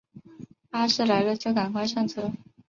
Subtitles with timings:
[0.71, 2.31] 巴士来了就赶快上车